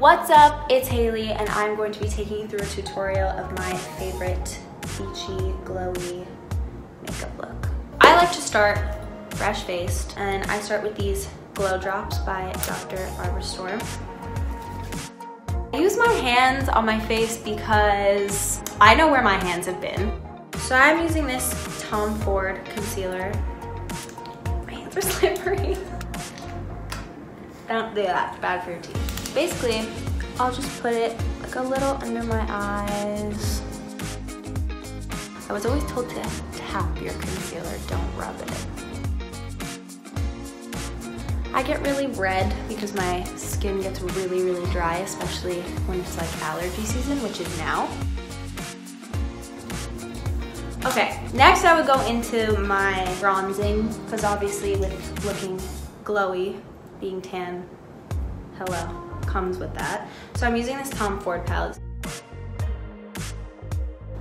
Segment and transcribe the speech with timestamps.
[0.00, 0.64] What's up?
[0.70, 4.58] It's Haley and I'm going to be taking you through a tutorial of my favorite
[4.80, 6.26] beachy, glowy
[7.02, 7.68] makeup look.
[8.00, 8.78] I like to start
[9.34, 12.96] fresh faced and I start with these glow drops by Dr.
[13.18, 13.78] Barbara Sturm.
[15.74, 20.18] I use my hands on my face because I know where my hands have been.
[20.60, 23.30] So I'm using this Tom Ford concealer.
[24.64, 25.76] My hands are slippery.
[27.68, 29.09] Don't do that, bad for your teeth.
[29.34, 29.88] Basically,
[30.38, 33.62] I'll just put it like a little under my eyes.
[35.48, 38.66] I was always told to tap your concealer, don't rub it.
[41.52, 46.42] I get really red because my skin gets really, really dry, especially when it's like
[46.42, 47.88] allergy season, which is now.
[50.86, 55.60] Okay, next I would go into my bronzing, because obviously with looking
[56.04, 56.60] glowy,
[57.00, 57.68] being tan,
[58.56, 60.08] hello comes with that.
[60.34, 61.78] So I'm using this Tom Ford palette.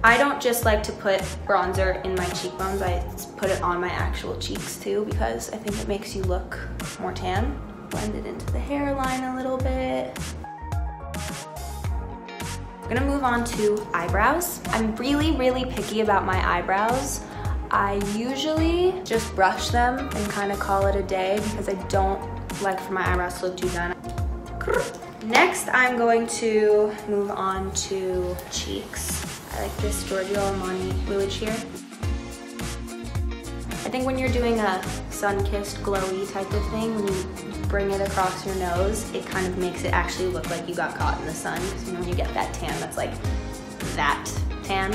[0.02, 3.03] I don't just like to put bronzer in my cheekbones, I
[3.35, 6.57] put it on my actual cheeks too because I think it makes you look
[7.02, 7.59] more tan.
[7.89, 10.17] Blend it into the hairline a little bit.
[12.81, 14.61] I'm gonna move on to eyebrows.
[14.67, 17.21] I'm really, really picky about my eyebrows.
[17.69, 22.21] I usually just brush them and kind of call it a day because I don't
[22.61, 23.95] like for my eyebrows to look too done.
[25.23, 29.25] Next, I'm going to move on to cheeks.
[29.53, 31.49] I like this Giorgio Armani Fluid Sheer.
[31.49, 31.53] I
[33.91, 37.25] think when you're doing a sun-kissed glowy type of thing, when you
[37.67, 40.95] bring it across your nose, it kind of makes it actually look like you got
[40.95, 41.59] caught in the sun.
[41.61, 43.13] Because you know when you get that tan, that's like
[43.95, 44.31] that
[44.63, 44.93] tan.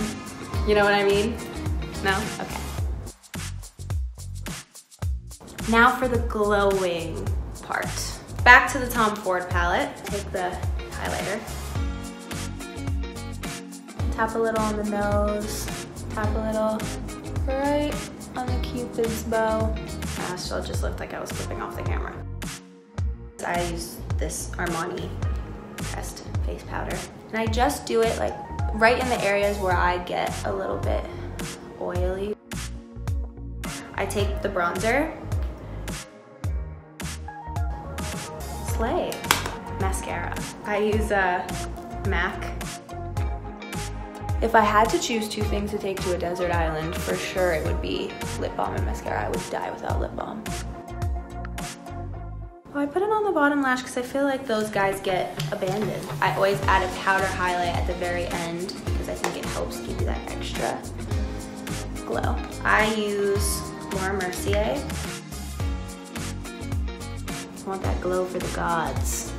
[0.68, 1.36] You know what I mean?
[2.02, 2.16] No?
[2.40, 2.60] Okay.
[5.70, 7.26] Now for the glowing
[7.62, 7.88] part.
[8.44, 9.88] Back to the Tom Ford palette.
[10.04, 10.54] Take the
[10.90, 11.40] highlighter.
[14.14, 15.66] Tap a little on the nose.
[16.10, 16.78] Tap a little
[17.46, 17.94] right
[18.36, 19.74] on the cupid's bow.
[20.18, 22.14] Ah, so it just looked like I was flipping off the camera.
[23.46, 25.08] I use this Armani
[25.78, 26.98] pressed face powder.
[27.30, 28.34] And I just do it like
[28.74, 31.02] right in the areas where I get a little bit
[31.80, 32.36] oily.
[33.94, 35.18] I take the bronzer
[38.74, 39.12] Slay
[39.78, 40.34] mascara.
[40.64, 41.46] I use a
[42.08, 42.42] MAC.
[44.42, 47.52] If I had to choose two things to take to a desert island, for sure
[47.52, 49.26] it would be lip balm and mascara.
[49.26, 50.42] I would die without lip balm.
[52.74, 55.40] Oh, I put it on the bottom lash because I feel like those guys get
[55.52, 56.08] abandoned.
[56.20, 59.78] I always add a powder highlight at the very end because I think it helps
[59.82, 60.82] give you that extra
[62.04, 62.36] glow.
[62.64, 63.60] I use
[63.94, 64.74] Laura Mercier
[67.66, 69.32] want that glow for the gods.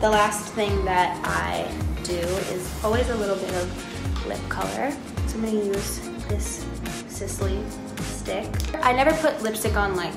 [0.00, 1.70] The last thing that I
[2.04, 4.90] do is always a little bit of lip color.
[5.26, 6.64] So I'm gonna use this
[7.08, 7.62] Sisley
[8.00, 8.48] stick.
[8.82, 10.14] I never put lipstick on like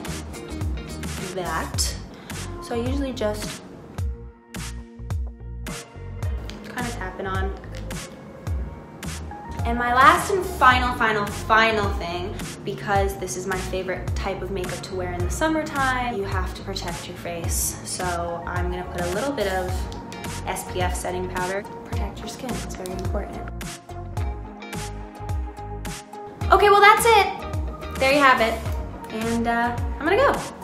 [1.35, 1.95] that.
[2.61, 3.61] So I usually just
[6.65, 7.53] kind of tap it on.
[9.66, 12.35] And my last and final, final, final thing
[12.66, 16.18] because this is my favorite type of makeup to wear in the summertime.
[16.18, 17.79] You have to protect your face.
[17.85, 19.69] So I'm gonna put a little bit of
[20.46, 21.63] SPF setting powder.
[21.85, 23.41] Protect your skin, it's very important.
[26.51, 28.00] Okay, well that's it.
[28.00, 28.59] There you have it.
[29.13, 30.62] And uh, I'm gonna go.